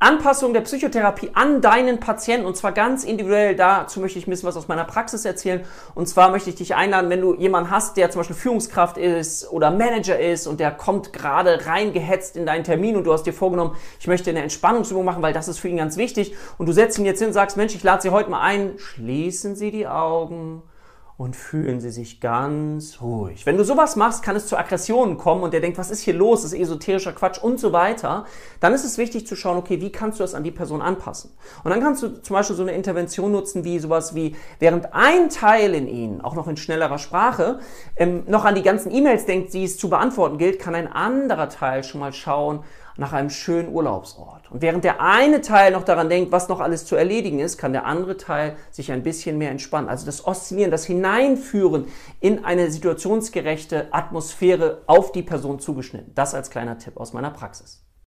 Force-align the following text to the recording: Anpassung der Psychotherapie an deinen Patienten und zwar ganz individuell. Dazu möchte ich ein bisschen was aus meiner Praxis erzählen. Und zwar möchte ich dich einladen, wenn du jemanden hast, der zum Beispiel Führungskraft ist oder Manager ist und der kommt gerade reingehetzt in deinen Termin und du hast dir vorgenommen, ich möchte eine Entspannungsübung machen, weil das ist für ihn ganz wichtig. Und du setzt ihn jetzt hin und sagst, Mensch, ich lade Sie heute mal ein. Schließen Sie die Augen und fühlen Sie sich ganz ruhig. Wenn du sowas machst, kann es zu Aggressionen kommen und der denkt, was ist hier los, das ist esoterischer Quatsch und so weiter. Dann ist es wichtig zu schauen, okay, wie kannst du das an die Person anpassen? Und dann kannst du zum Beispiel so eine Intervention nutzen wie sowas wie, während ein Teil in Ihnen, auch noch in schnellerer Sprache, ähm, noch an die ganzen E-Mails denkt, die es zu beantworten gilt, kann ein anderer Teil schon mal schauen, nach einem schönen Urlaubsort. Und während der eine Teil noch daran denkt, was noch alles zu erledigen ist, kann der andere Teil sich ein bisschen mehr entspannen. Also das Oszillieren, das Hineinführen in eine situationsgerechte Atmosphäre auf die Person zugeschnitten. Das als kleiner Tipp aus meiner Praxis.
Anpassung 0.00 0.52
der 0.52 0.60
Psychotherapie 0.60 1.30
an 1.34 1.60
deinen 1.60 1.98
Patienten 1.98 2.46
und 2.46 2.56
zwar 2.56 2.70
ganz 2.70 3.02
individuell. 3.02 3.56
Dazu 3.56 3.98
möchte 3.98 4.20
ich 4.20 4.28
ein 4.28 4.30
bisschen 4.30 4.48
was 4.48 4.56
aus 4.56 4.68
meiner 4.68 4.84
Praxis 4.84 5.24
erzählen. 5.24 5.64
Und 5.96 6.08
zwar 6.08 6.30
möchte 6.30 6.50
ich 6.50 6.56
dich 6.56 6.76
einladen, 6.76 7.10
wenn 7.10 7.20
du 7.20 7.34
jemanden 7.34 7.72
hast, 7.72 7.96
der 7.96 8.08
zum 8.08 8.20
Beispiel 8.20 8.36
Führungskraft 8.36 8.96
ist 8.96 9.50
oder 9.50 9.72
Manager 9.72 10.16
ist 10.16 10.46
und 10.46 10.60
der 10.60 10.70
kommt 10.70 11.12
gerade 11.12 11.66
reingehetzt 11.66 12.36
in 12.36 12.46
deinen 12.46 12.62
Termin 12.62 12.96
und 12.96 13.04
du 13.04 13.12
hast 13.12 13.24
dir 13.24 13.32
vorgenommen, 13.32 13.74
ich 13.98 14.06
möchte 14.06 14.30
eine 14.30 14.42
Entspannungsübung 14.42 15.04
machen, 15.04 15.20
weil 15.20 15.32
das 15.32 15.48
ist 15.48 15.58
für 15.58 15.66
ihn 15.66 15.78
ganz 15.78 15.96
wichtig. 15.96 16.32
Und 16.58 16.66
du 16.66 16.72
setzt 16.72 16.96
ihn 16.98 17.04
jetzt 17.04 17.18
hin 17.18 17.28
und 17.28 17.34
sagst, 17.34 17.56
Mensch, 17.56 17.74
ich 17.74 17.82
lade 17.82 18.00
Sie 18.02 18.10
heute 18.10 18.30
mal 18.30 18.40
ein. 18.40 18.74
Schließen 18.78 19.56
Sie 19.56 19.72
die 19.72 19.88
Augen 19.88 20.62
und 21.18 21.34
fühlen 21.34 21.80
Sie 21.80 21.90
sich 21.90 22.20
ganz 22.20 23.00
ruhig. 23.02 23.44
Wenn 23.44 23.56
du 23.56 23.64
sowas 23.64 23.96
machst, 23.96 24.22
kann 24.22 24.36
es 24.36 24.46
zu 24.46 24.56
Aggressionen 24.56 25.18
kommen 25.18 25.42
und 25.42 25.52
der 25.52 25.60
denkt, 25.60 25.76
was 25.76 25.90
ist 25.90 26.00
hier 26.00 26.14
los, 26.14 26.42
das 26.42 26.52
ist 26.52 26.60
esoterischer 26.60 27.12
Quatsch 27.12 27.42
und 27.42 27.58
so 27.58 27.72
weiter. 27.72 28.24
Dann 28.60 28.72
ist 28.72 28.84
es 28.84 28.98
wichtig 28.98 29.26
zu 29.26 29.34
schauen, 29.34 29.58
okay, 29.58 29.80
wie 29.80 29.90
kannst 29.90 30.20
du 30.20 30.22
das 30.22 30.34
an 30.34 30.44
die 30.44 30.52
Person 30.52 30.80
anpassen? 30.80 31.32
Und 31.64 31.72
dann 31.72 31.80
kannst 31.80 32.04
du 32.04 32.22
zum 32.22 32.34
Beispiel 32.34 32.54
so 32.54 32.62
eine 32.62 32.70
Intervention 32.70 33.32
nutzen 33.32 33.64
wie 33.64 33.80
sowas 33.80 34.14
wie, 34.14 34.36
während 34.60 34.94
ein 34.94 35.28
Teil 35.28 35.74
in 35.74 35.88
Ihnen, 35.88 36.20
auch 36.20 36.36
noch 36.36 36.46
in 36.46 36.56
schnellerer 36.56 36.98
Sprache, 36.98 37.58
ähm, 37.96 38.22
noch 38.28 38.44
an 38.44 38.54
die 38.54 38.62
ganzen 38.62 38.94
E-Mails 38.94 39.26
denkt, 39.26 39.52
die 39.54 39.64
es 39.64 39.76
zu 39.76 39.90
beantworten 39.90 40.38
gilt, 40.38 40.60
kann 40.60 40.76
ein 40.76 40.86
anderer 40.86 41.48
Teil 41.48 41.82
schon 41.82 41.98
mal 42.00 42.12
schauen, 42.12 42.62
nach 42.98 43.12
einem 43.12 43.30
schönen 43.30 43.72
Urlaubsort. 43.72 44.50
Und 44.50 44.60
während 44.60 44.82
der 44.82 45.00
eine 45.00 45.40
Teil 45.40 45.70
noch 45.70 45.84
daran 45.84 46.08
denkt, 46.08 46.32
was 46.32 46.48
noch 46.48 46.58
alles 46.58 46.84
zu 46.84 46.96
erledigen 46.96 47.38
ist, 47.38 47.56
kann 47.56 47.72
der 47.72 47.86
andere 47.86 48.16
Teil 48.16 48.56
sich 48.72 48.90
ein 48.90 49.04
bisschen 49.04 49.38
mehr 49.38 49.52
entspannen. 49.52 49.88
Also 49.88 50.04
das 50.04 50.26
Oszillieren, 50.26 50.72
das 50.72 50.84
Hineinführen 51.08 51.86
in 52.20 52.44
eine 52.44 52.70
situationsgerechte 52.70 53.92
Atmosphäre 53.92 54.82
auf 54.86 55.12
die 55.12 55.22
Person 55.22 55.58
zugeschnitten. 55.58 56.12
Das 56.14 56.34
als 56.34 56.50
kleiner 56.50 56.78
Tipp 56.78 56.96
aus 56.96 57.12
meiner 57.12 57.30
Praxis. 57.30 57.87